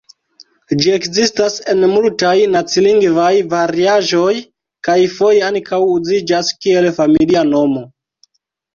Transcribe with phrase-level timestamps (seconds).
[0.83, 4.33] Ĝi ekzistas en multaj nacilingvaj variaĵoj,
[4.91, 7.89] kaj foje ankaŭ uziĝas kiel familia nomo.